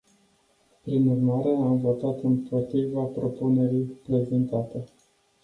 Prin 0.83 1.07
urmare, 1.07 1.49
am 1.49 1.77
votat 1.77 2.21
împotriva 2.23 3.01
propunerii 3.03 3.99
prezentate. 4.07 4.83